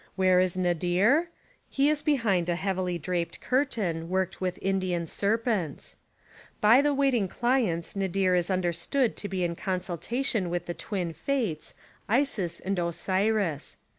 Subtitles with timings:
[0.15, 1.29] Where is Nadir?
[1.69, 5.95] He is behind a heavily draped curtain, worked with Indian' serpents.
[6.59, 11.13] By the waiting clients Nadir is un derstood to be in consultation with the twin
[11.13, 11.75] fates,
[12.09, 13.77] Isis and Osiris.